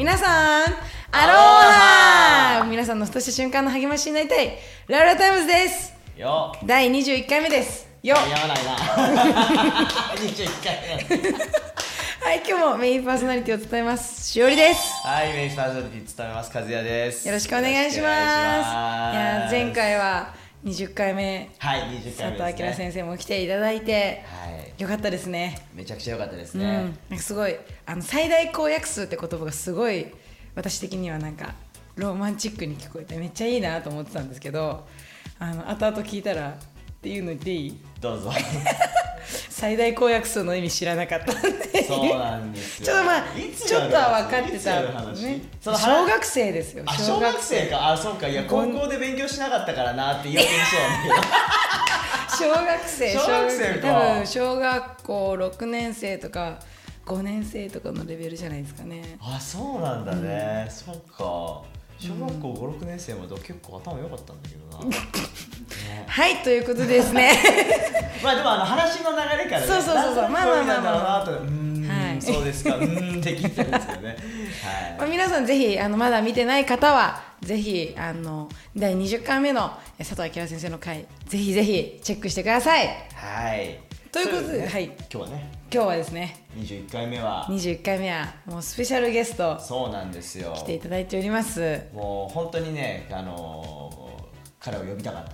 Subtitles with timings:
[0.00, 0.64] 皆さん
[1.12, 4.56] アロハ皆さんのふとした瞬間の励ましになりたい。
[4.88, 5.92] Laule'a Times です。
[6.16, 6.56] よ。
[6.64, 7.86] 第21回目です。
[8.02, 8.16] よ。
[8.16, 8.72] やらないな。
[10.16, 11.38] 21回目。
[12.24, 15.06] はい今日もメインパーソナリティを務めますしおりです。
[15.06, 17.28] はいメインパーソナリティ務めます和也です。
[17.28, 17.98] よろしくお願いします。
[17.98, 19.52] よろくお願いします。
[19.52, 21.50] いや前回は20回目。
[21.58, 24.82] はい20回目佐藤明先生も来ていただいてはい。
[24.82, 25.66] よかったですね。
[25.74, 26.72] めちゃくちゃ良かったですうん、ね、
[27.08, 27.56] なんかすごい
[27.86, 30.06] あの最大公約数って言葉がすごい
[30.54, 31.54] 私的にはなんか
[31.96, 34.86] ロマンチックに聞こえてめっちゃいいなと思ってたんですけど
[35.38, 36.54] あの後々聞いたらっ
[37.02, 37.80] ていうの言っていい？
[38.00, 38.30] どうぞ
[39.60, 41.84] 最大公約数の意味知らなかったんで。
[41.84, 42.86] そうなんですよ。
[42.86, 43.24] ちょっとまあ
[43.66, 45.42] ちょっとは分かってた話ね。
[45.60, 47.92] その小学生ですよあ小学生か。
[47.92, 48.26] あそうか。
[48.26, 51.26] いや高校で勉強しなかったからなって言うてそうなんだけど
[52.38, 53.92] 小学生小学生か。
[53.92, 56.58] 多分小学校6年生とか
[57.04, 59.18] 5年生とかのレベルじゃないですかね。
[59.20, 61.62] あそうなんだね、そっか
[62.00, 64.96] 小学校56年生までは結構頭良かったんだけどな、ね。
[66.08, 67.32] はいということでですね。
[68.24, 70.28] まあでもあの話の流れからねそうそうそうそう。
[70.30, 71.18] まあまあまあまあ。
[71.20, 72.22] なとうーん、はい。
[72.22, 72.76] そうですか。
[72.76, 74.16] うーんって聞いてるんですよね。
[74.96, 82.86] まあ、皆さんぜひあのまだ見てない方はぜひあの第20回目のえ佐藤明先生の回ぜひぜひチェックしてください。
[83.14, 83.58] はい。
[83.58, 83.78] はい
[84.10, 84.68] ということでね。
[84.68, 84.84] はい。
[84.86, 87.46] 今日はね今日はですね21回目は。
[87.48, 90.52] 21回目はもうスペシャルゲストそうなんですよ。
[90.56, 91.80] 来ていただいております。
[91.94, 94.10] もう本当にね、あのー
[94.62, 95.32] 彼を呼びたかった、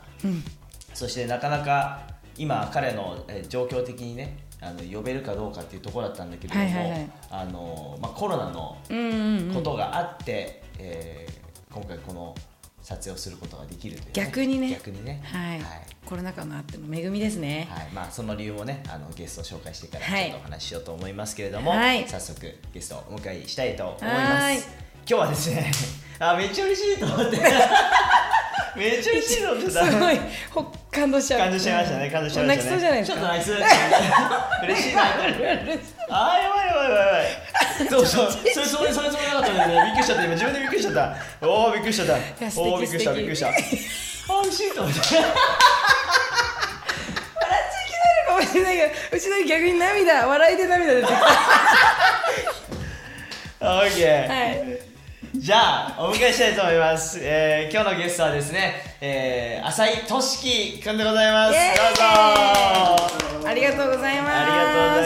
[0.94, 2.00] そしてなかなか
[2.36, 7.10] 今彼のえー状況的にねあの呼べるかどうかっていうところだったんだけれども、はいはいはい。
[7.30, 9.54] あのーまあ、コロナのうんうんうん。
[9.54, 11.36] ことがあって、えー
[11.74, 12.34] 今回この
[12.86, 14.70] 撮影をすることができるという、逆にね。
[14.70, 15.20] 逆にね。
[15.24, 15.86] はい、はい。
[16.04, 17.66] コロナ禍のあっての恵みですね。
[17.68, 17.88] はい。
[17.92, 20.30] まあ、その理由をねあのゲストを紹介してからはい。
[20.30, 22.06] ちょっとお話ししようと思いますけれども、はい。
[22.06, 22.40] 早速
[22.72, 24.58] ゲストをお迎えしたいと思いまはい。
[24.58, 25.72] す今日はですね
[26.20, 27.38] あめっちゃ嬉しいと思って。
[28.76, 29.84] めっちゃ嬉しいと思ってた。
[29.84, 30.20] すごい。
[30.52, 31.40] ほっ感動しちゃう。
[31.40, 32.10] 感動しちゃいましたね。
[32.10, 32.68] 感動しちゃいましたね。
[32.68, 33.16] 泣きそうじゃないですか。
[33.16, 33.56] ちょっと泣きそう
[34.62, 35.02] 嬉しいな。
[36.08, 37.45] あやばいやばいやばい
[37.90, 38.30] そうそう。
[38.30, 40.94] それそれそれそれなかったんだよねびっくりしちゃった今自分でびっくりしちゃっ
[41.40, 41.46] た。
[41.46, 42.60] おおびっくりしちゃった。
[42.60, 43.48] おおびっくりしたびっくりした。
[43.48, 45.00] あー嬉し いと思って
[48.26, 51.16] かもしれないけどうちの逆に涙笑いで涙出てきた
[53.58, 54.28] オッケー。
[54.28, 54.78] はい。
[55.34, 61.52] じゃあお迎えしたいと思います、えー、今日のゲストはですね、えー、浅井俊樹くんでございます。
[61.52, 62.02] どうぞ。
[63.46, 64.34] ありがとうございます。
[64.34, 65.05] ありがとうござ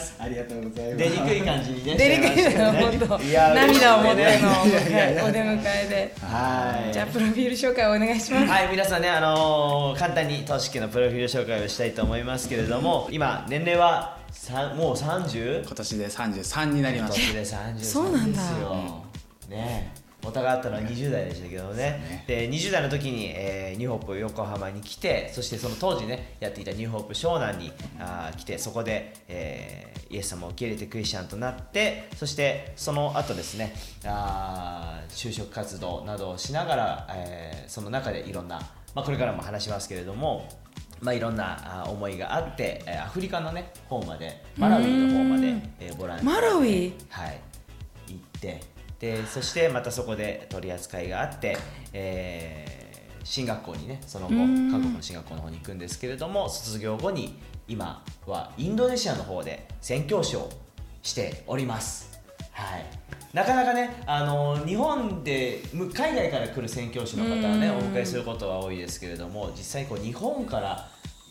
[0.00, 0.14] ます。
[0.18, 0.96] ありがとうございます。
[0.96, 3.18] 出にくい感じにね出にくいのしちゃました本当。
[3.18, 6.14] ねいや涙を持ってのお出迎えで。
[6.26, 6.92] はい。
[6.92, 8.46] じゃあプロフィール紹介をお願いします。
[8.46, 15.64] はい皆さんねあのー簡単に俊樹のプロフィール紹介をしたいと思いますけれども今年齢はさもう 30?
[15.64, 18.04] 今年で33になりまし年で33ですよ。
[18.04, 18.40] そうなんだ。
[19.48, 19.92] ね
[20.24, 22.24] お互い会ったのは20代でしたけどね。
[22.26, 33.72] で20代の時に、えーニューホープ横浜に来てそしてその当時ねやっていたニューホープ湘南にあー来てそこで、えーイエス様を受け入れてクリスチャンとなってそしてその後ですね
[34.04, 38.58] あー就職活動などをしながら、えーその中でいろんな、
[38.94, 40.48] まあ、これからも話しますけれども
[41.00, 47.40] まあ、いろんなあ思いがあって、えーアフリカのね方までマラウイの方まで、えーボランティアマラウイはい、
[48.08, 48.60] 行って
[49.00, 51.56] でそしてまたそこで取り扱いがあって、
[51.92, 52.80] えー
[53.24, 54.70] 進学校にねその後うん。
[54.70, 57.38] 韓国の進学校の方に行くんですけれども卒業後に
[57.68, 60.50] 今はインドネシアの方で宣教師を
[61.02, 62.18] しております。
[62.52, 62.84] はい。
[63.32, 67.76] なかなかね、あの日本でむ海外から来る宣教師の方はねうん。
[67.76, 70.88] お迎えすることは多いですけれども実際こう日本から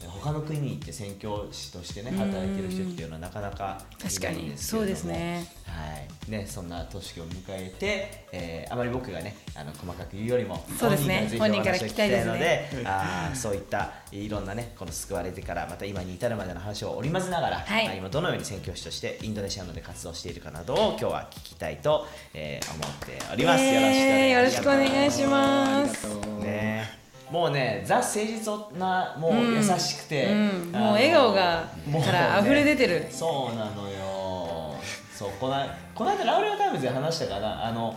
[0.08, 4.54] 他の国に行って宣教師としてね働いてる人っていうのはなかなか確かに。
[4.58, 5.46] そうですね。
[5.66, 6.32] はい。
[6.32, 11.30] ね、そんな年を迎えて、えーあまり僕がねあの細かく言うよりもそうですね。
[11.38, 17.86] 本人から聞きたいのであーそういったいろんなねこの救われてからまた今に至るまでの話を織り交ぜながら、はい。
[17.86, 26.08] まあ今どのように宣教師としてインドネシアので活動しているかなどを今日は聞きたいと、えー思っております、えーよろしくお願いします。
[26.40, 27.00] ね
[27.32, 33.08] もうねザ誠実なもう優しくて、うんもう笑顔がもうねから溢れ出てる。
[33.10, 34.76] そうなのよ。
[35.14, 37.66] そうこのこの間 Laule'a Times で話したかな。
[37.66, 37.96] あの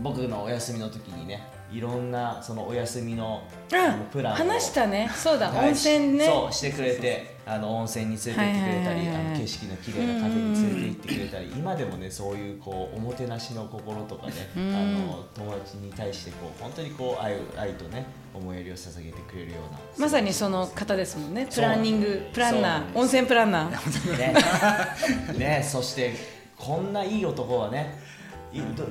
[0.00, 3.76] 僕のお休みの時にねいろんなそのお休みのプ
[4.22, 5.10] ランを話したね。
[5.14, 6.26] そうだはい温泉ね。
[6.26, 19.78] そうしてくれてあの温泉に連れて行ってくれたりあの景色の綺麗なカフェに連れて行ってくれたり今でもねそういうこうおもてなしの心とかねあの友達に対してこう本当にこう愛を愛とね思いやりを捧げてくれるような。
[19.98, 21.46] まさにその方ですもんね。
[21.52, 24.18] プランニングプランナー温泉プランナー。
[24.18, 25.38] ね。
[25.38, 25.62] ね。
[25.62, 26.14] そして
[26.56, 28.02] こんないい男はね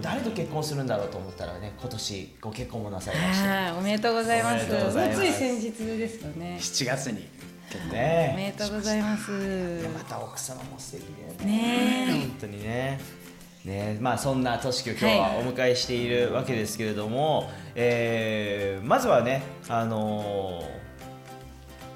[0.02, 4.66] 誰と結婚するんだろうと思ったらね今年ご結婚もなさいましたあーおめでとうございます。
[4.66, 5.22] おめでとうございます。
[5.22, 6.58] つい先日ですよね。
[6.60, 7.28] 7月に
[7.74, 9.32] 結構おねめでとうございます。
[9.32, 11.06] また奥様も素敵
[11.40, 12.08] でね。
[12.10, 13.00] 本当にね。
[13.66, 20.66] ねまあそんなとしきを今日はお迎えしているわけですけれども、えーまずはねあのー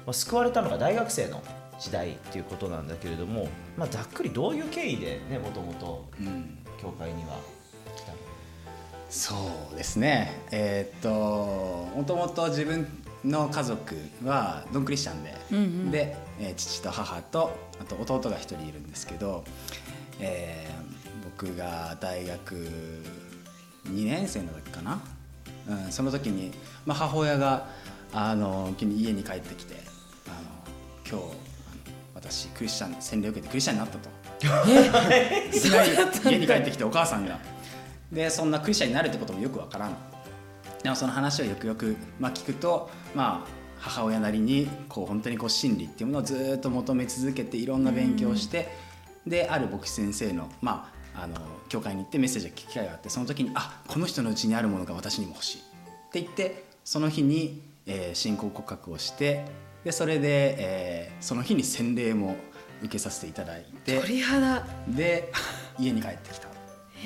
[0.06, 1.42] まあ救われたのが大学生の
[1.78, 3.46] 時代っていうことなんだけれども、
[3.76, 6.58] まあ、ざっくりどういう経緯でねもともとうん。
[6.80, 7.38] 教会には
[7.96, 8.18] 来たの？
[9.10, 9.34] そ
[9.72, 10.32] うですね。
[10.50, 11.10] えーっと
[11.96, 12.86] もともと自分
[13.24, 15.90] の家族はドンクリスチャンで、うんうん。
[15.90, 19.44] で、えー父と母とあと弟が一人いるんですけど、
[20.20, 20.98] えー
[21.38, 22.54] 僕が大学
[23.86, 25.00] 2年生の時かな、
[25.68, 26.50] うん、その時に、
[26.84, 27.68] まあ、母親が
[28.12, 29.76] あの家に帰ってきて
[30.26, 31.36] あの今日
[32.14, 34.08] 私クリスチャン洗礼を受けてクリスチャンになったと。
[35.56, 35.90] いきなり
[36.24, 37.38] 家に帰ってきてお母さんが。
[38.10, 39.96] でそんなクリスチャンになるってこともよくわからん。
[40.82, 48.68] でもその話をよくよく、まあ、聞くとまあ母親なりにこう本当にこう真理っていうものをずーっと求め続けていろんな勉強をして、
[49.26, 51.36] である牧師先生のまああの
[51.68, 55.58] 教会に行ってメッセージを聞く機会があってその時にあこの人のうちにあるものが私にも欲しい。
[55.58, 55.62] っ
[56.12, 59.44] て言ってその日に、えー信仰告白をして
[59.84, 62.36] でそれで、えーその日に洗礼も
[62.80, 64.66] 受けさせていただいて鳥肌。
[64.88, 65.32] で
[65.78, 66.48] 家に帰ってきた。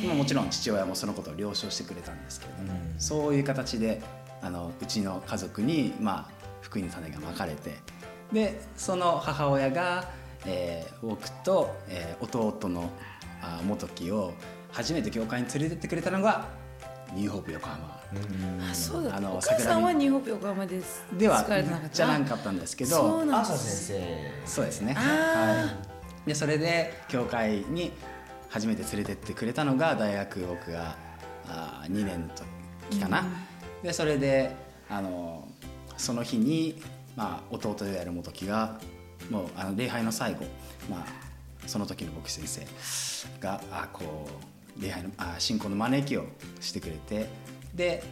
[0.07, 4.01] まあもちろん父親もそのことを了承してくれたんですけれども、そういう形で
[4.43, 6.31] あのうちの家族に、まあ、
[6.61, 7.79] 福音の種がまかれて
[8.33, 10.11] でその母親が、
[10.47, 12.91] えー僕と、えー弟の
[13.43, 14.33] あ元木を
[14.73, 16.47] 初めて教会に連れてってくれたのが
[17.15, 18.01] ニューホープ横浜。
[18.71, 21.05] あそうだあのお母さんは桜ニューホープ横浜です。
[21.19, 21.45] では
[21.93, 24.47] じゃなかったんですけどそうなん朝です先生。
[24.47, 24.95] そうですね。
[24.97, 25.71] あは
[26.25, 26.29] い。
[26.29, 27.93] でそれで教会に
[28.49, 30.97] 初めて連れてってくれたのが大学僕が
[31.49, 32.29] あ2年の
[32.91, 33.25] 時かな。
[33.83, 34.55] でそれで
[34.89, 35.49] あの
[35.97, 36.81] その日に
[37.17, 38.79] まあ弟である元木が
[39.31, 40.45] もうあの礼拝の最後
[40.91, 41.07] まあ
[41.67, 44.29] その時の牧師先生があこ
[44.79, 46.25] う礼拝のあ信仰の招きを
[46.61, 47.29] してくれて
[47.75, 48.03] で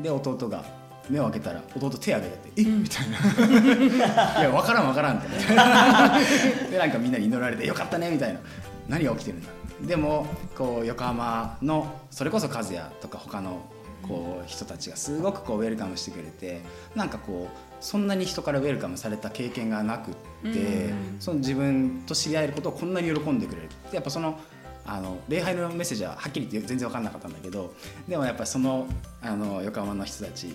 [0.00, 0.64] で弟が
[1.08, 3.18] 目を開けたら弟手挙げてて「えみたいな
[4.40, 5.28] 「いや分からん分からん」って。
[5.28, 5.34] ね
[6.70, 8.40] でなんかみんなに祈られて「よかったね」みたいな
[8.88, 9.48] 「何が起きてるんだ」
[9.86, 10.26] でも
[10.56, 13.60] こう横浜のそれこそ和也とか他の
[14.06, 16.60] こう人たちがすごくこうウェルカムしてくれて
[16.94, 20.14] なんかこうそんなに人からウェルカムされた経験がなくっ
[20.52, 23.68] て、その自分と知り合えることをこんなに喜んでくれる。
[23.90, 24.38] でやっぱその
[24.86, 27.74] あの礼拝のメッセージははっきり言って全然分かんなかったんだけど
[28.06, 28.86] でもやっぱりその
[29.22, 30.54] あの横浜の人たち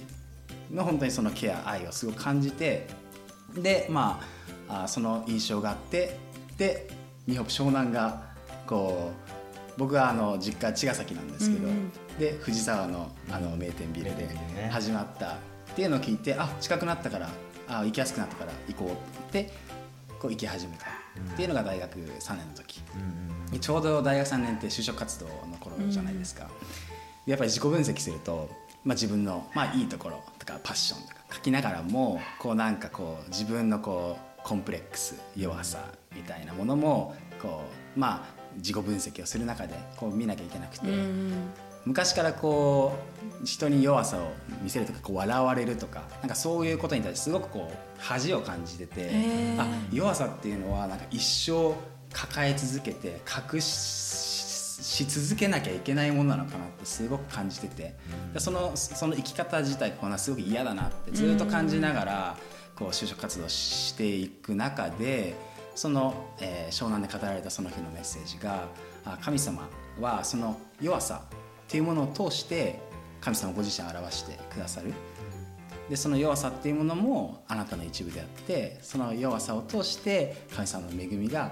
[0.71, 2.87] の本当にそのケア愛をすごく感じて
[3.55, 4.21] でま
[4.67, 6.19] ああその印象があって
[6.57, 6.89] で
[7.27, 8.23] 日本湘南が
[8.67, 9.11] こ
[9.77, 11.69] う僕はあの実家茅ヶ崎なんですけど、
[12.19, 14.69] で藤沢のあの名店ビルでね。
[14.71, 15.37] 始まったっ
[15.75, 17.29] ていうのを聞いてあ近くなったから
[17.67, 19.51] あ行きやすくなったから行こうって
[20.19, 20.85] こう行き始めた。
[21.33, 22.81] っていうのが大学3年の時、
[23.59, 26.49] ちょうど大学3年って就職活動の頃じゃないですか、
[27.25, 28.49] でやっぱり自己分析すると、
[28.85, 35.85] まあ、自分の、まあ、いいところとかパッションとか書きながらもこうなんかこう自分のこうコンプレックス弱さ
[36.15, 37.63] みたいなものもこ
[37.95, 40.87] うまあ自己分析をする中でこう見なきゃいけなくて、
[41.85, 42.97] 昔からこ
[43.41, 44.31] う人に弱さを
[44.61, 49.09] 見せるとかこう笑われるとかなんかそういうことに対してすごくこう恥を感じてて、
[49.57, 51.75] あ弱さっていうのはなんか一生
[52.13, 53.21] 抱え続けて
[53.53, 53.65] 隠し
[54.81, 57.95] し続けなきゃいけないものなのかなってすごく感じてて、
[58.33, 62.37] でそのその生き方自体こうなすごく嫌だなってずっと感じながら
[62.75, 65.35] こう就職活動していく中で
[65.75, 68.67] その、えー湘南で語られたその日のメッセージが
[69.05, 69.67] あ神様
[69.99, 71.23] はその弱さ
[71.69, 72.79] っていうものを通して
[73.21, 74.91] 神様ご自身を表してくださる。
[75.87, 81.51] でその弱さっていうものもあなたの一部であってその弱さを通して神様の恵みが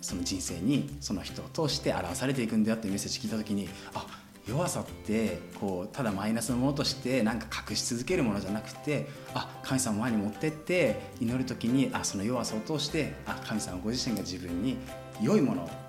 [0.00, 4.06] その人生にその人を通して表されていくんだよっていうメッセージ聞いた時にあ
[4.48, 14.76] 弱さってこうただマイナスのものとしてなんか隠し続けるものじゃなくてあ神様前に持ってって祈る時にあその弱さを通してあ神様ご自身が自分に
[15.20, 15.85] 良いものを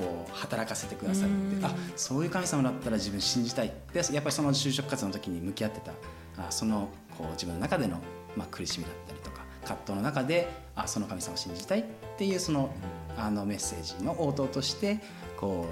[0.00, 1.66] こう働かせてくださるって。
[1.66, 5.92] あそういう神様だったら自分信じたいでやっぱりその就職活動の時に向き合ってた。
[6.38, 6.88] あその
[7.18, 8.00] こう自分の中での、
[8.34, 11.84] まあ、苦しみだったりとか葛藤の中であその神様を信じたいっ
[12.16, 12.74] ていうその
[13.18, 15.00] あのメッセージの応答として
[15.36, 15.66] こ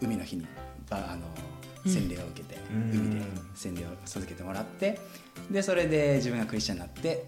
[0.00, 0.46] う海の日に
[0.88, 1.26] ばあの
[1.86, 2.90] 洗礼を受けて、うん。
[2.90, 3.22] 海で
[3.54, 5.00] 洗礼を授けてもらって
[5.50, 7.24] でそれで自分がクリスチャンになって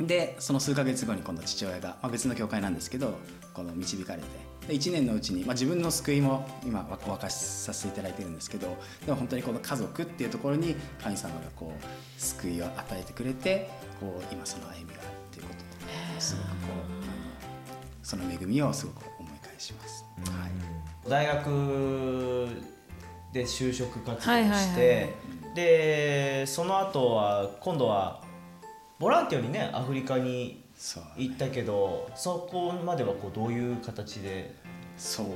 [0.00, 3.18] でその数ヶ月後に今度父親が、まあ、別の教会なんですけど
[3.52, 15.70] この導かれてで1年のうちに、まあ、自分の救いも今わ沸かさせていただいてるんですけどでも本当にこの家族っていうところに神様がこう救いを与えてくれてこう今その歩みがあるっていうこと
[16.20, 16.54] すごくこ
[16.90, 17.04] う、うん、
[18.02, 20.04] その恵みをすごく思い返します。
[20.18, 22.48] はい、大学
[23.32, 25.02] で就職活動して、はいはいは
[25.52, 28.22] い、でその後は今度は
[28.98, 30.59] ボランティアにねアフリカに
[31.16, 34.54] 行ったけどそ,、こまではこうどういう形で？
[34.96, 35.26] そう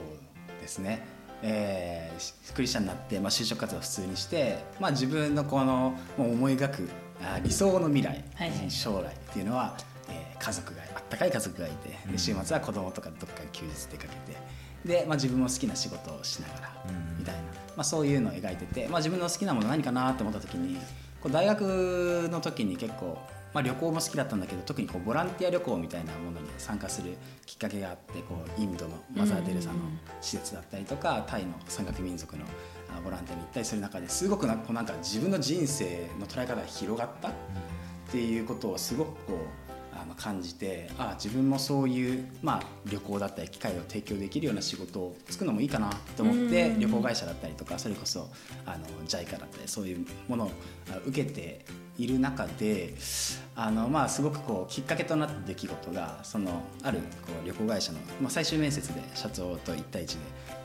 [0.60, 1.06] ですね。
[1.42, 6.88] えー、クリスチャンになって、まあ、就職活動を普通にして、まあ、自分のこのもう思い描く
[7.22, 9.76] あ理想の未来、はい、将来っていうのは、
[10.08, 14.38] えー、家族があったかい家族がいてで週末は子供とかどっか休日出かけて
[14.86, 16.72] で、まあ、自分も好きな仕事をしながら
[17.18, 17.48] みたいな、ま
[17.78, 20.78] あ、そういうのを描いてて、まあ、自分の好きなもの何かなと思った時に
[21.20, 23.18] こう大学の時に結構
[23.54, 29.76] まあ、旅行も好きだったんだけど特にこうボランティア旅行みたいなものに参加するきっかけがあってこうインドのマザー・テレサの
[30.20, 32.44] 施設だったりとかタイの山岳民族の
[33.04, 37.32] ボランティアに行ったりする中ですごくなこうなんか自分の人生の捉え方が広がったっ
[38.10, 39.63] ていうことをすごくこう
[40.16, 48.28] 感じてあ自分もそういう、まあ、旅行だったり機会を提供できるような仕事をつくのもいいかなと思って旅行会社だったりとかそれこそ
[48.66, 50.50] あの JICA だったりそういうものを
[51.06, 51.64] 受けて
[51.96, 52.94] いる中で
[53.54, 60.14] あの、まあ、すごくこうきっかけとなった出来事がそのあるこう旅行会社の、まあ、最終面接で社長と1対1で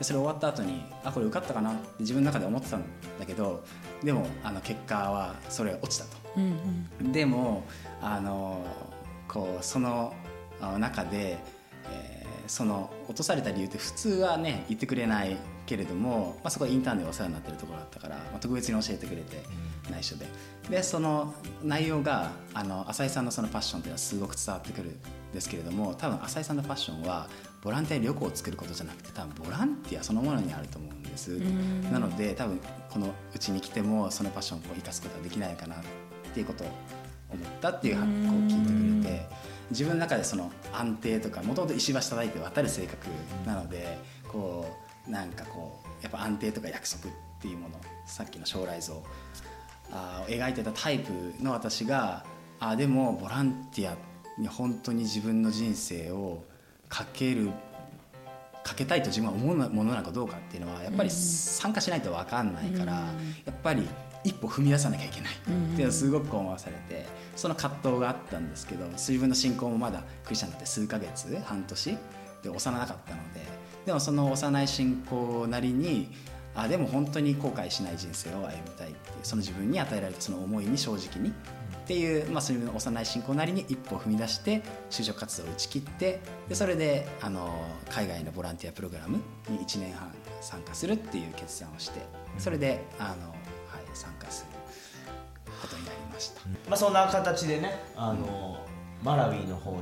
[0.00, 2.84] でそれ終わった後にあこれ受かったかなって自分の中で思ってたん
[3.18, 3.62] だけど
[4.02, 6.20] でもあの結果はそれ落ちたと。
[6.36, 6.56] うん
[7.00, 7.64] うん、でも
[8.00, 8.64] あの
[9.30, 10.12] こうその
[10.78, 11.38] 中で、
[11.88, 19.44] えー、その落とされた理由って普通はね言ってくれないけれども、まあ、そこインターンでお世話になってるところだったから、まあ、特別に教えてくれて
[19.90, 20.26] 内緒で。
[20.68, 21.34] でその
[21.64, 24.98] 内容があの浅井さんのそのパッションっていうのはすごく伝わってくるん
[25.32, 27.28] ですけれども多分浅井さんのパッションは
[27.62, 31.28] ボランティア旅行を作ることじゃなくて多分ボランティアそのものにあると思うんです。
[31.92, 35.78] なので多分このうちに来てもそのパッションを生かすことはできないかなっ
[36.32, 36.68] ていうことを
[37.32, 39.26] 思ったっていうこう聞いてくれて
[39.70, 43.06] 自分の中でその安定とかもともと石橋叩いて渡る性格
[43.46, 44.66] なのでこ
[45.08, 47.74] うなんかこうやっぱ安定とか約束っていうもの
[48.06, 49.02] さっきの将来像
[49.92, 52.24] あ描いてたタイプの私が
[52.58, 53.96] あでもボランティア
[54.40, 56.44] に本当に自分の人生を
[56.88, 57.50] かける
[58.62, 63.06] かけたいと自分は思うものなのかどうかっていうのはやっぱり参加しないと分かんないから、や
[63.50, 63.88] っぱり
[64.24, 65.30] 一歩踏み出さなきゃいけない。
[65.32, 71.98] っていうのをすごく思わされてその葛藤があったんですけど水分の信仰もまだクリスチャンになって数ヶ月半年
[72.42, 73.40] で幼かったので
[73.86, 76.10] でもその幼い信仰なりに
[76.54, 81.32] あでも本当に後悔しない人生を歩みたいってその自分に与えられたその思いに正直にっ
[81.86, 87.52] ていう、まあ、そういう幼い信仰なりに一歩踏み出して就職活動を打ち切ってでそれであの
[87.88, 92.00] 海外のボランティアプログラムに1年半参加するっていう決断をして
[92.38, 93.34] それであの
[93.94, 94.60] 参加する
[95.60, 98.64] ことになりました、まあ、そんな形でねあの、
[99.00, 99.78] うん、マラウィの方に、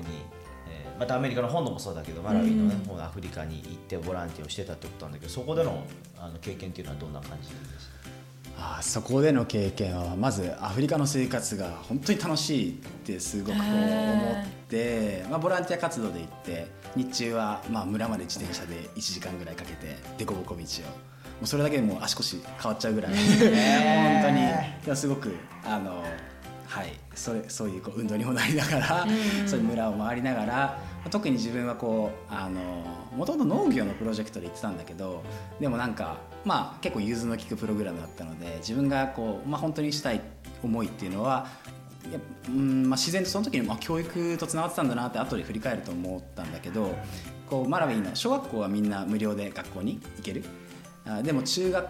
[0.69, 5.85] えー、またアメリカの本土もそうだけどマラウィの、ね、方のアフリカに行ってボランティアをしてたってことなんだけどそこでの
[6.19, 7.59] あの経験っていうのはどんな感じでし
[7.93, 7.99] た
[8.61, 12.75] あそこでの経験はまずアフリカの生活が本当に楽しいっ
[13.05, 20.65] てすごく思って、まあ、ボランティア活動で行って日中はまあ村まで自転車で1時間ぐらいかけて凸凹道をも
[21.43, 23.13] うそれだけでもう足腰変わっちゃうぐらい。
[23.15, 24.23] 本
[24.85, 24.97] 当に。
[24.97, 26.03] すごくあの
[26.69, 29.07] はいそれそういうこう運動にもなりながら、
[29.47, 30.79] そういう村を回りながら
[31.11, 32.61] 特に自分はこうあの
[33.17, 35.23] もともと農業のプロジェクトで行ってたんだけど
[35.59, 40.21] でもなんかまあ結構融通の利くプログラムだったので自分がこう、まあ、本当にしたい
[40.63, 41.49] 思いっていうのは
[42.13, 42.19] や
[42.49, 46.97] うんまあ、自然とその時に、まあ、教育とつながってたんだなって後で振り返ると思ったんだけど
[47.51, 50.45] こうマラウィの小学校はみんな無料で学校に行ける。
[50.45, 50.68] あ
[51.23, 51.89] でも中学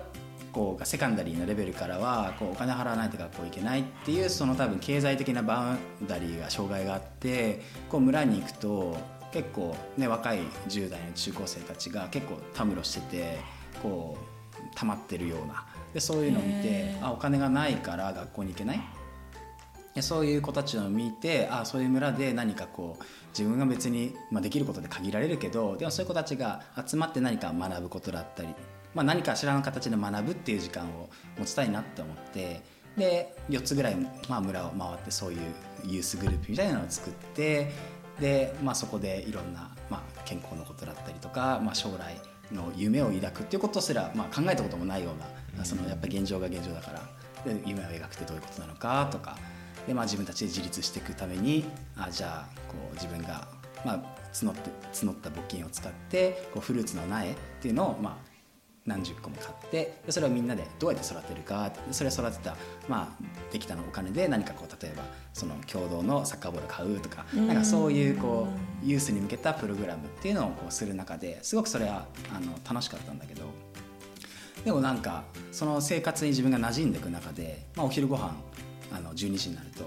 [0.52, 8.96] 校がセカンダリーのレベルからはこうお金払わないと学校行けないっていうその多分経済的なバウンダリーが障害があってこう村に行くと
[9.32, 13.38] 結構ね若い10代の中高生たちが結構たむろしてて
[13.82, 15.66] こう溜まってるような。
[15.92, 18.80] でそういうのを見てあお金がないから学校に行けない？
[20.00, 28.48] そういう子たちを見てあそういう村で何かこう自分が別に、まあ、できることで限られるけどでもそういう子たちが集まって何か学ぶことだったり
[28.94, 32.62] まあ、何かしらの形で学ぶっていう時間を持ちたいなって思って
[32.96, 33.96] で4つぐらい、
[34.28, 35.38] まあ、村を回ってそういう
[35.84, 37.70] ユースグループみたいなのを作って
[38.20, 42.20] で、まあ、そこでいろんな、まあ、健康のことだったりとか、まあ、将来
[42.52, 45.10] の夢を抱くっていうことすら、まあ、考えたこともないよ
[45.54, 47.18] うな、そのやっぱ現状が現状だから。
[47.44, 49.36] で夢を描くってどういうことなのかとか。
[49.86, 51.64] で、まあ、自分たちで自立していくために
[51.96, 53.48] あじゃあこう自分が、
[53.84, 54.00] まあ、
[54.32, 58.27] 募って募った募金を使ってこうフルーツの苗っていうのを、まあ、
[58.88, 62.56] 何十個も買ってでそれをみんなでどうやって育てるかそれを育てた、
[62.88, 68.48] まあ、できたのお金で何かこう例えばその共同のサッカーボール買うとかなんかそういうこ
[68.82, 73.42] うユースに向けたプログラムっていうのをこうする中ですごくそれはあの楽しかったんだけど
[74.64, 78.34] でもなんかその生活に自分が馴染んでいく中で、まあ、お昼ご飯
[78.90, 79.84] あの12時になると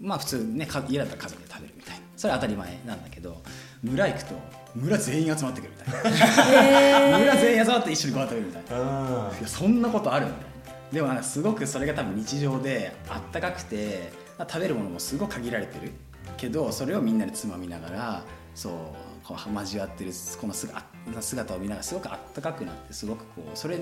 [0.00, 2.08] まあ普通ねか家だったら家族で食べるみたいな。
[2.18, 3.40] それは当たり前なんだけど
[3.82, 4.34] 村行くと
[4.74, 7.18] 村全員集まってくるみたいな。
[7.18, 9.32] 村全員集まって一緒にご飯食べるみたいな。
[9.38, 10.48] いやそんなことあるみたいな
[10.92, 15.92] でもなんかすごくそれが多分日常であったかくて食べるものもすごく限られてる
[16.36, 18.72] けどそれをみんなでつまみながらそう
[19.26, 20.84] こう交わってるこの姿
[21.20, 23.78] 姿を見ながらすごくあったかくなってすごくこうそれ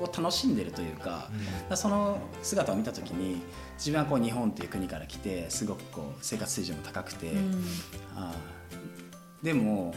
[0.00, 1.30] を楽しんでるというか,、
[1.74, 3.42] その姿を見た時に
[3.76, 7.32] 自分はこう日本という国から来てすごくこう生活水準も高くて、
[8.16, 8.34] あ
[9.44, 9.94] でも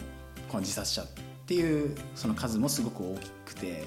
[0.48, 1.06] この自殺者っ
[1.46, 3.84] ていうその数もすごく大きくて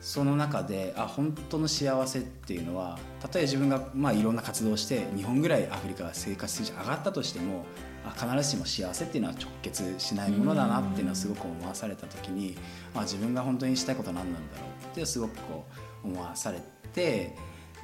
[0.00, 7.66] その中であ本当の幸せっていうのはたとえ自分がまあいろんな活動をして日本ぐらいアフリカが生活水準上がったとしても
[8.06, 12.56] あ必ずしも幸せっていうのは直結しないものだなっていうのはすごく思わされた時に
[12.94, 15.66] あ自分が本当にしたいことは何なんだろうってすごくこ
[16.04, 16.62] う思わされ
[16.94, 17.36] て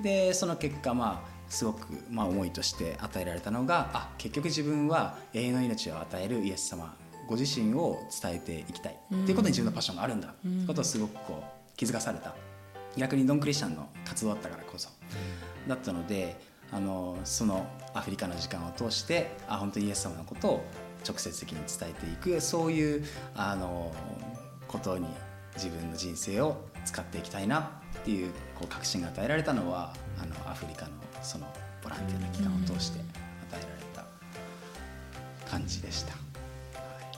[0.03, 6.95] でその結果まあすごくまあ思いとして与えられたのがあ結局自分は永遠の命を与えるイエス様
[7.27, 8.93] ご自身を伝えていきたい。
[8.93, 10.29] っていうことに自分のパッションがあるんだ。
[10.29, 12.35] ってことをすごくこう気づかされた。
[12.97, 14.91] 逆にドンクリスチャンの活動だったからこそ。
[15.67, 16.39] だったので
[16.71, 20.65] あのそのアフリカの時間を通してあ本当にイエス様のことを
[21.07, 22.41] 直接的に伝えていく。
[22.41, 23.93] そういうあの
[24.69, 25.07] ことに
[25.55, 27.61] 自分の人生を使っていきたいな
[28.01, 30.93] っていうこう確信が与えられたのはあのアフリカの
[31.25, 31.47] その
[31.83, 33.05] ボランティアの期間を通して与
[33.53, 33.65] えられ
[33.95, 36.15] た感じでした。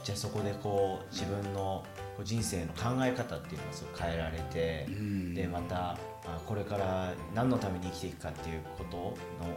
[0.03, 1.83] じゃあそこでこう自分の
[2.23, 5.97] 人生の考え方っていうのをすごく変えられて、うん、でまた
[6.45, 9.15] これから何のために生きていくかっていうことの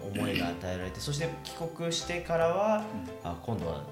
[0.08, 2.84] 思いが与えられてそして帰国してからは、
[3.24, 3.84] うん、あ今度は、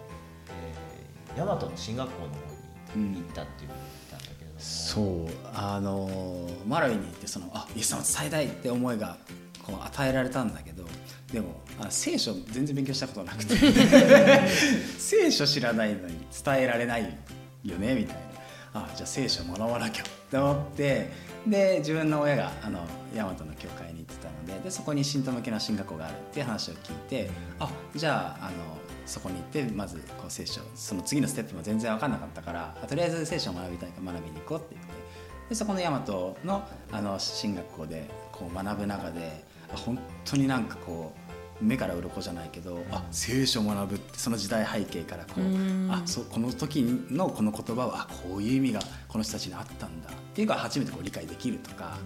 [1.36, 5.48] えー、大和の進学校の方に行ったっていうふうに言ったんだけれども、そう。
[5.54, 9.16] あのマラウイに行ってそのあイエス様伝えたいって思いが
[9.68, 10.84] こう与えられたんだけど
[11.32, 13.54] でもあ聖書全然勉強したことなくて。
[14.98, 17.16] 聖書知らないのに伝えられない
[17.64, 18.28] よねみたいな。
[18.74, 21.10] あじゃあ聖書学ばなきゃって思って
[21.46, 28.56] で自分の親があの大和の教会に行ってたのででそこに信徒向けの進学校があるっていう話を聞いてあじゃああの
[29.06, 34.92] そこに行ってまずこう聖書その次のステップも全然分かんなかったからとりあえず聖書を学びたいから学びに行こうって言って
[35.48, 36.00] でそこの大和
[36.44, 39.44] のあの進学校でこう学ぶ中で
[39.76, 41.14] 本当になんかこ
[41.60, 51.98] う目から鱗じゃないけどあ聖書を学ぶってその時代背景からこうあそうこの時のこの言葉はあこういう意味がこの人たちにあったんだっていうか初めてこう理解できるとか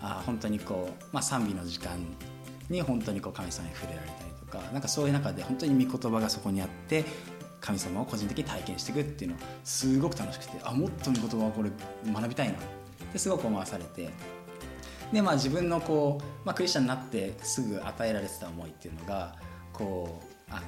[0.00, 1.98] あ本当にこう、まあ、賛美の時間
[2.68, 7.04] に本当にこう神様に触れられたりとかなんかそういう中で本当に御言葉がそこにあって
[7.60, 11.70] 神様を個人的に体験していくっていうのすごく楽しくてあもっと御言葉をこれ
[12.12, 12.56] 学びたいなっ
[13.12, 14.10] てすごく思わされて
[15.12, 19.34] でまあ自分のこう、まあ、クリスチャンになってすぐ与えられてた思いっていうのが
[19.72, 20.62] こうあの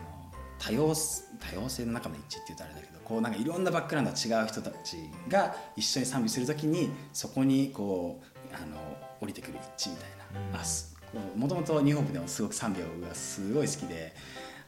[0.58, 0.94] 多様
[1.40, 4.96] 多様性の中の一致って言うとあれだけどこうなんかいろんなバックグラウンド違う人たち
[5.28, 8.76] が一緒に賛美する時にそこにこうあの
[9.20, 10.08] 降りてくる一致みたい
[10.52, 10.60] な、
[11.34, 14.14] うん、もともと日本でもすごく賛美がすごい好きで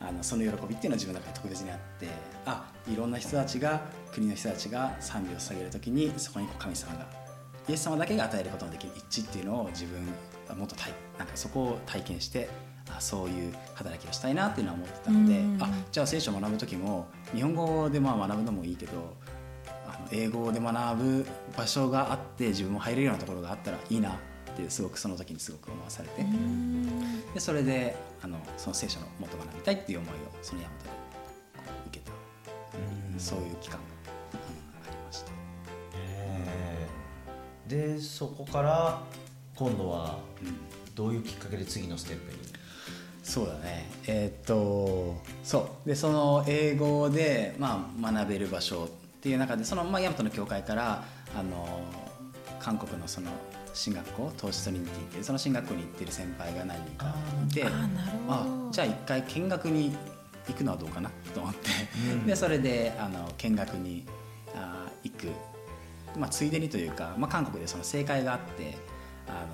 [0.00, 2.08] あのその喜びっていうのは自分の中で特別にあって
[2.44, 3.82] あいろんな人たちが
[4.12, 7.23] 国の人たちが賛美を捧げる時にそこに神様が
[7.68, 10.00] イエス様だけが与えることのできる一致っていうのを自分
[10.48, 10.76] はもっと
[11.18, 12.48] なんかそこを体験して
[12.90, 19.16] あそういう働きをしたいなっていうのは思ってたので、あじゃあ聖書を学ぶ時も日本語でまあ学ぶのもいいけど
[19.86, 24.12] あの英語で学ぶ場所があって自分も入れるようなところがあったらいいなっ
[24.56, 26.24] てすごくその時にすごく思わされて。
[27.32, 30.90] でそれであのその聖書のもっと学びたいっていう思いをその山本で
[31.88, 32.12] 受けた。
[33.18, 33.94] そういう期間が
[37.68, 39.00] でそこから
[39.54, 40.18] 今度は
[40.94, 42.38] どういうきっかけで次のステップに？
[43.22, 43.90] そうだね。
[44.06, 45.88] えー、っとそう。
[45.88, 48.88] でその英語で、まあ、学べる場所っ
[49.20, 51.80] ていう中でその、まあ、大和の教会からあの
[52.60, 53.30] 韓国のその
[53.72, 57.14] 進学校投資トリニティっていうその進学校に行ってる先輩が何人か
[57.50, 57.64] いて
[58.28, 59.96] あじゃあ一回見学に
[60.46, 61.70] 行くのはどうかなと思って、
[62.12, 64.04] うん、でそれであの見学に
[64.54, 65.28] あ行く
[66.16, 68.76] まあ、ついでにというか、まあ、韓国でその正解があって
[69.26, 69.46] あ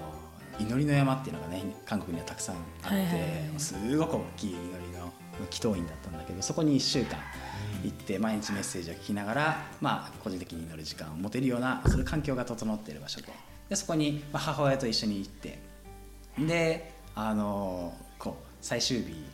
[0.59, 3.19] の祈りの山っていうのがね韓国にはたくさんあって、はいはいは
[3.57, 5.13] い、すごく大きい祈りの
[5.51, 7.19] 祈祷院だったんだけどそこに1週間
[7.83, 13.29] 行って毎日メッセージを聞きながら、まあ、個人的に祈る時間を持てるようなそういう環境が整っている場所で。
[13.71, 15.59] でそこに、まあ、母親と一緒に行って
[16.39, 19.25] であのこう最終日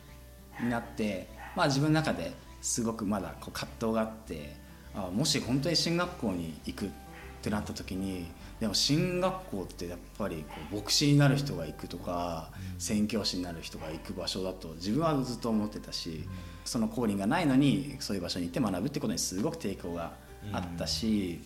[0.61, 4.55] になって、まあ、自分の中ですごくまだこう葛藤があって
[4.95, 7.06] あもし本当に進学校に行くって
[7.49, 8.27] なった時に
[8.59, 16.23] でも進学校ってやっぱりこう牧師になる人が行くとか宣教師になる人が行く場所だと自分はずっと思ってたし
[16.65, 20.13] その降臨がないのにそういう場所に行って学ぶってことにすごく抵抗が
[20.51, 21.41] あったし。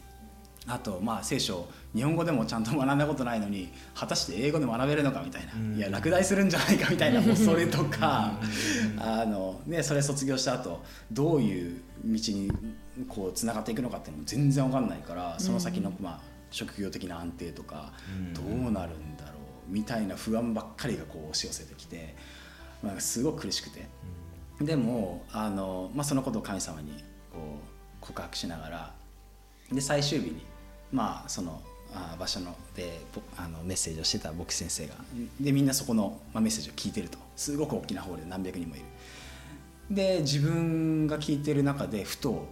[0.68, 8.34] あとまあ聖書日本語でもちゃんと学んだことないのに果たして英語で学べるのかみたいな、いや落第するんじゃないかみたいなもうそれとか、
[9.00, 12.52] あのね、それ卒業した後どういう道に
[13.08, 17.94] こうつながっていくのかっていうのも全然わかんないからその先のまあ職業的な安定とか
[18.34, 19.32] どうなるんだろ
[19.70, 22.16] うみたいな不安ばっかりがこう押し寄せてきて、
[22.84, 23.88] まあ、すごく苦しくて。
[24.60, 26.92] でもあの、まあ、そのことを神様に
[27.34, 28.94] こう告白しながら
[29.72, 30.46] で最終日に
[30.92, 34.96] まあそのあ場所のでぼあのメッセージをしてた牧師先生が
[35.40, 37.18] でみんなそこの、まあ、メッセージを聞いてると。
[37.42, 38.86] すごく大きなホールで何百人もいる
[39.92, 42.48] で自分が聞いてる中でふと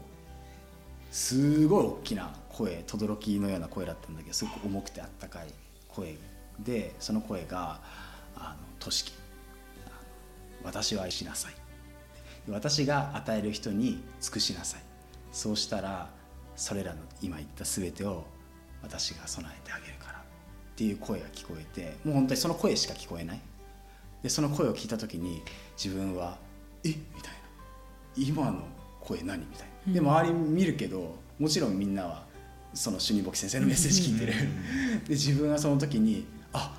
[1.09, 5.47] すごい大きな声轟のような声だったんだけどすごく重くてあったかい
[5.87, 6.15] 声
[6.59, 7.79] でその声が
[8.35, 9.13] 「あのとしき
[10.63, 11.53] 私を愛しなさい」
[12.49, 14.81] 私が与える人に尽くしなさい。
[15.31, 16.09] そうしたら
[16.55, 18.25] それらの今言った全てを
[18.81, 20.19] 私が備えてあげるから。
[20.19, 20.21] っ
[20.75, 23.41] ていう声が聞こえてもう本当にその声しか聞こえない。
[24.23, 25.43] でその声を聞いた時に
[25.81, 26.37] 自分は
[26.83, 26.89] 「え？
[26.89, 27.39] みたいな
[28.15, 28.63] 「今の
[29.01, 29.93] 声何?」みたいな。
[29.93, 32.25] で周り見るけどもちろんみんなは
[32.73, 34.33] その主任牧師先生のメッセージ聞いてる。
[35.07, 36.77] で自分はその時に「あ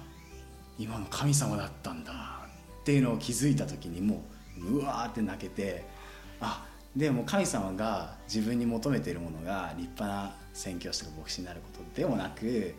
[0.79, 2.47] 今の神様だったんだ」
[2.81, 4.23] っていうのを気づいた時にも
[4.59, 5.85] ううわーって泣けて
[6.41, 12.75] あでも神様が自分に求めているものが立派な宣教師とか牧師になることでもなく、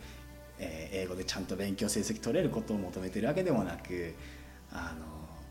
[0.58, 4.14] えー英語でちゃんと勉強成績取れることを求めているわけでもなく
[4.70, 5.06] あの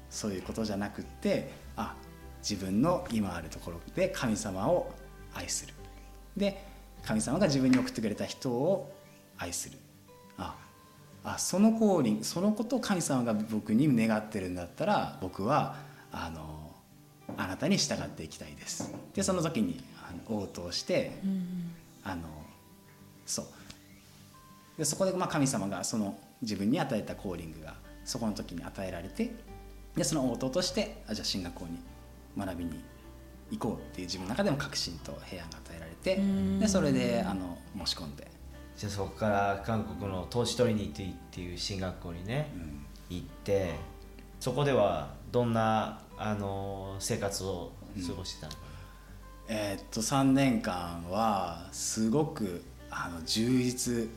[0.10, 1.96] そういうことじゃなくってあ
[2.42, 4.92] 自分の今あるところで神様を
[5.34, 5.74] 愛する。
[6.36, 6.64] で
[7.04, 8.94] 神様が自分に送ってくれた人を
[9.38, 9.78] 愛する。
[10.38, 10.56] あ
[11.24, 15.76] あその降臨そのことを神様が僕に願ってるんだったら僕は
[16.12, 16.72] あの
[17.38, 18.94] あなたに従っていきたいです。
[19.14, 19.84] でその時に
[20.28, 21.12] 応答して、
[22.04, 22.24] あの
[23.26, 23.46] そう。
[24.78, 29.32] でそこでまあ神様がその自分に与えたコーリングがそこの時に与えられて
[29.96, 31.80] でその応答としてあじゃあ進学校に
[32.38, 32.84] 学びに
[33.52, 36.22] 行こうっていう自分の中でも確信と平安が与えられて
[36.60, 38.28] でそれであの申し込んで、
[38.78, 42.86] じゃあそこから韓国の投資トリニティっていう進学校にね、うん。
[43.10, 43.76] 行って
[44.40, 47.74] そこではどんなあの生活を
[48.08, 48.54] 過ごしてたの？
[48.54, 48.60] か
[49.50, 54.08] えーっと3年間はすごくあの充実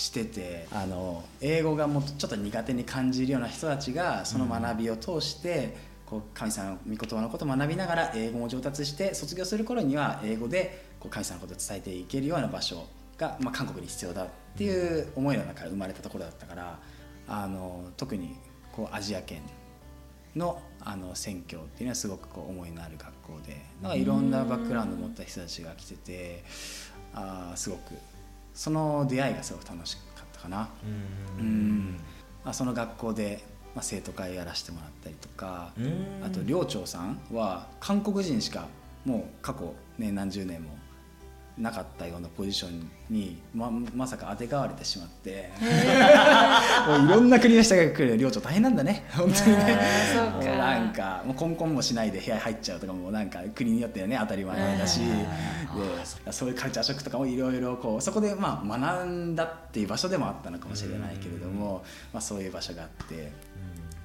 [0.00, 12.86] しててあの英語がもっとちょっと苦手に感じるような人たちがその学びを通して、こう神様の御言葉のことを学びながら英語も上達して卒業する頃には英語でこう神様のことを伝えていけるような場所
[13.18, 16.80] が、まあ、韓国に必要だっていう思いの中から生まれたところだったから
[17.28, 18.36] あの特に
[18.72, 19.40] こうアジア圏
[20.34, 26.44] のあの選挙っていうのはすごくこう思いのある学校でなんかいろんなバックグラウンドを持った人たちが来てて
[27.14, 27.94] あーすごく
[28.60, 30.56] その出会いがすごく楽しかったかな。
[30.58, 30.68] な
[31.38, 31.96] うん。
[32.44, 33.42] まあ、その学校で、
[33.74, 36.22] まあ、生徒会やらせてもらったりとかうん。
[36.22, 38.68] あと寮長さんは韓国人しか
[39.06, 40.76] もう過去、ね、何十年も
[41.60, 45.50] なかったようなポジションにままさかあてがわれてしまって。
[46.88, 49.04] もういろんな国の人が来る寮長大変なんだね。
[49.10, 49.78] 本当にね。
[50.14, 50.30] うか。
[50.30, 55.00] もうなんかもうコンコンもしないで部屋入っちゃうとかもなんか国によってはね当たり前だし。
[56.24, 63.32] でそういうカルチャーショックとかもいろいろこうそこでまあ学んだっていう場所でもあったのかもしれないけれども、まあ、そういう場所があって。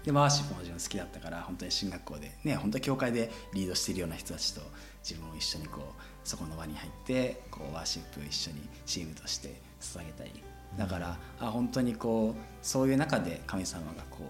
[0.03, 4.61] でワーシップももちろん好きだったから本当に進学校でね本当に教会でリードしているような人たちと
[5.03, 10.43] 自分も一緒にこうそこの輪に入ってこうワーシップを一緒にチームとして捧げたり。
[10.77, 14.23] だからあ本当にこうそういう中で神様がこう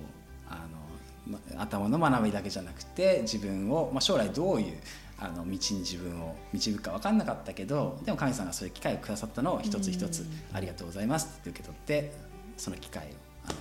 [0.47, 4.77] あのま頭の学びだけじゃなくて自分を、まあ、将来どういう
[5.17, 12.11] あの道に自分を導くか分かんなかったけどでも神様がそういう機会をくださったのを一つ一つありがとうございますって受け取って
[12.57, 13.09] その機会を
[13.45, 13.55] あの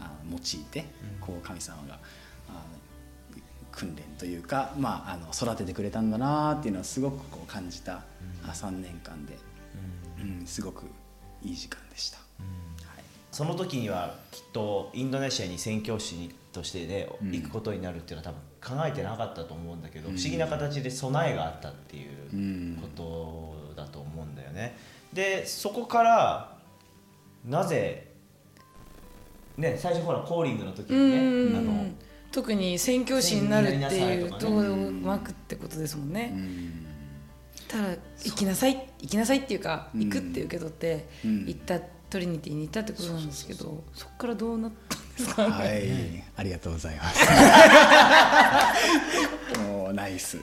[0.00, 0.84] あの用いて
[1.20, 1.98] こう神様が
[2.48, 2.60] あの
[3.74, 8.02] 訓練というか、まあ、あの育ててくれたんだなっていうのはすごくこう感じた、
[8.44, 9.36] あ3年間で、
[10.20, 10.86] うん、すごく
[11.42, 12.18] いい時間でした。
[12.18, 12.22] は
[13.00, 13.04] い。
[13.32, 22.88] その時にはきっとインドネシアに宣教師としてね、行くことになるっていうのは多分考えてなかったと思うんだけど、不思議な形で備えがあったっていうこ
[23.74, 24.76] とだと思うんだよね。
[25.12, 26.56] でそこから
[27.44, 28.08] なぜ
[29.56, 31.86] ね最初ほらコーリングの時にねあの
[32.34, 36.34] 特に宣教師になるっていうととうまくってことですもんね。
[37.68, 37.90] ただ
[38.24, 41.78] 行きなさい行きなさいっていうか行くって受け取って行った
[42.10, 46.24] トリニティに行ったってことなんですけどそこからどうなったんですか、ね、はい。
[46.36, 47.24] ありがとうございます。
[49.62, 50.36] もうナイス。
[50.36, 50.42] ナ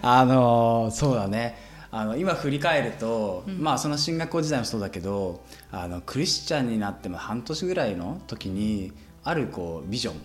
[0.00, 1.70] あのそうだね。
[1.90, 10.20] あの今振り返ると、うん、まあその進学校時代もそうだけどあのクリスチャンになっても半年ぐらいの時にあるこうビジョン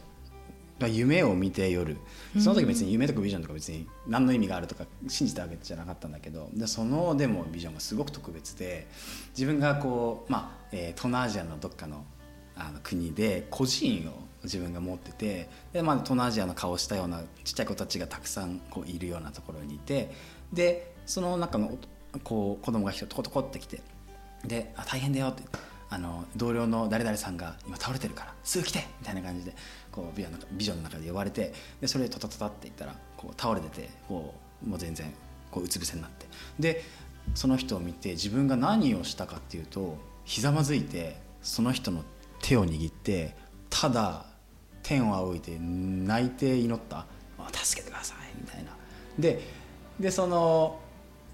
[0.86, 1.98] 夢を見て夜。
[2.38, 6.50] その時別に夢とかビジョンとか別に何の意味があるとか信じたわけじゃなかったんだけど。
[6.54, 8.88] でそのでもビジョンがすごく特別で。
[9.30, 12.06] 自分がこう、まあえー、東南アジアのどっかの
[12.56, 15.50] あの国で孤児院を自分が持ってて。
[15.74, 20.12] で、まあ、東南アジアの顔したようなちっちゃい子たちがたくさんこういるようなところにいて。
[20.54, 21.78] でその中の
[22.24, 23.82] こう子供が一人トコトコってきて。
[24.46, 25.44] であ大変だよって
[25.90, 29.54] あの同僚の誰々さんが今倒れてるからすぐ来てみたいな感じで
[29.92, 35.14] こうビジョンのビジョンの中で呼ばれてでそれでトタトタって言ったらこう倒れててこうもう全然
[35.50, 36.26] こううつ伏せになって
[36.60, 36.84] で
[37.36, 42.04] その人を見て自分が何をしたかっていうとひざまずいてその人の
[42.42, 43.36] 手を握って
[43.70, 44.26] ただ
[44.84, 47.06] 天を仰いで泣いて祈った
[47.52, 48.72] 「助けてください」みたいな。
[49.18, 49.42] で
[50.00, 50.80] でその、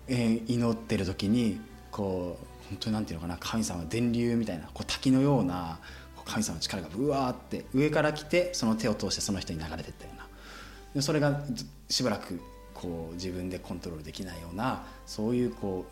[0.07, 1.59] えー、祈ってる時に
[1.91, 5.79] こう本当になんていうのかな神様電流みたいなこう滝のような
[6.25, 10.27] 神様の力がうわーって上から来てその手を通してその人に流れていったような。
[10.95, 11.41] でそれが
[11.89, 12.39] しばらく
[12.73, 15.85] こう自分でコントロールできないようなそういうこ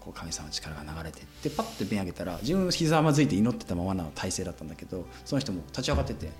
[0.00, 6.30] うこう神様の力が流れていってパッて目上げたら自分ひざまずいて祈ってたままの体勢だったんだけどその人も立ち上がってて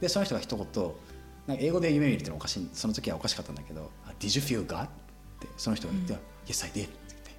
[0.00, 0.66] でその人が一言
[1.46, 3.90] なんか英語で夢見るってのはおかしいその時はおかしかったんだけど
[4.20, 4.88] 「Did you feel God?」っ
[5.40, 7.34] てその人が言って「うん、Yes I did」って言って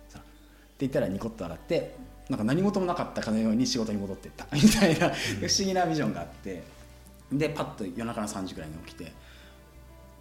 [0.75, 1.95] って言ったらニコッと笑って
[2.29, 4.47] なんか何事もなかったかのように仕事に戻っていった。
[4.53, 5.11] みたいな不
[5.45, 6.75] 思議なビジョンがあって。
[7.31, 9.11] でパッと夜中の3時ぐらいに起きて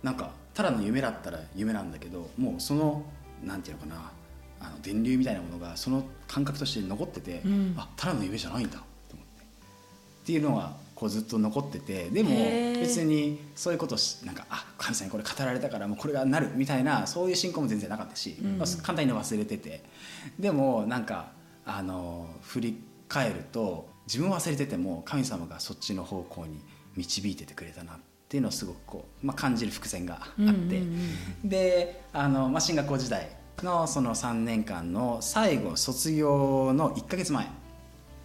[0.02, 3.04] なんかただの夢だったら夢なんだけどもうその
[3.42, 4.12] なんていうのかな
[4.60, 8.78] あの電流みたいなものがその感覚として残ってて、うん、あただの夢じゃないんだ。
[9.08, 12.08] と思ってっていうのがこうずっと残ってて。
[12.10, 12.30] でも
[12.80, 19.82] 別にそういうことなんかあ神様にこれ語られたからもうこれがなるみたいなそういう信仰も全然なかったし、うん、簡単に忘れてて。
[20.38, 21.32] でもなんか
[21.66, 26.60] あの振り返ると自分忘れてても神様がそっちの方向に
[26.96, 27.96] 導いててくれたなっ
[28.28, 30.60] ていうのをすごくこう、まあ、感じる伏線があって、うんうん
[31.44, 33.28] うん、であの、まあ、進学校時代
[33.62, 37.46] のその3年間の最後卒業の1か月前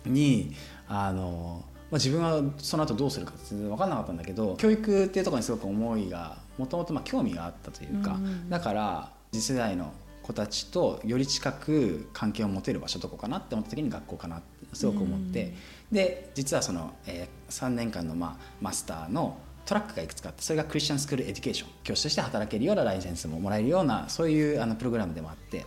[0.05, 0.53] に
[0.87, 9.93] あの、まあ、自分はその後どうするか全然分かんなかったんだけど教育っていうところにすごく思いがもともと興味があったというか、うんうん、だから次世代の
[10.29, 15.53] 子たちとより近く関係を持てる場所どこかなって思った時に学校かなってすごく思って、
[15.91, 25.65] で実はその、えー、3年間の、まあ、マスターのトラックがいくつかあってそれがクリスチャンスクールエデュケーション教師として働けるようなライセンスももらえるようなそういうあのプログラムでもあって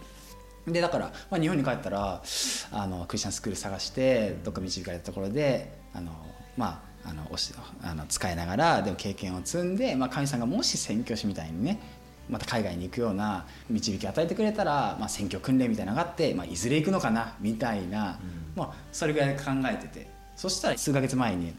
[0.66, 2.22] でだから、まあ、日本に帰ったら
[2.72, 6.12] あのクリスチャンスクール探してどっか導かれたところであの
[6.56, 7.28] まああの
[7.82, 11.80] あの使いながらでも経験を積んで、まあ、神さんがもし宣教師みたいにね
[12.32, 20.10] また海外に行くような導きを与えてくれたら、まあ、選挙訓練みたいなのがあって、まあ、いずれ行くのかなみたいな、うん、まあ、それぐらい考えてて。
[20.34, 21.54] そしたら数か月前に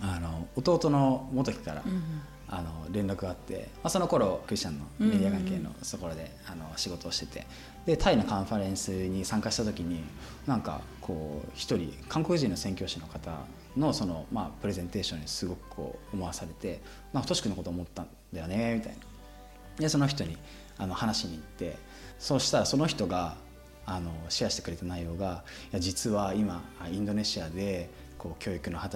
[0.00, 2.02] あの弟の元木から、うん、
[2.48, 7.46] あの連絡があって、まあ、その頃クリスチャンのメディア関係のところで、あの仕事をしてて。
[7.88, 10.04] でタイのカンファレンスに参加した時に
[10.46, 13.30] なんかこう一人韓国人の宣教師の方
[13.78, 16.82] のその、まあ、プレゼンテーションにすごくこう思わされて
[17.14, 18.98] 「なんかトシ君のこと思ったんだよね」みたいな。
[19.78, 20.36] でその人に
[20.76, 21.76] あの話しに行って
[22.18, 23.36] そうしたらその人が
[23.86, 26.62] あのシェアしてくれた内容がいや実は今
[26.92, 27.88] インドネシアで
[28.18, 28.86] こう教育の畑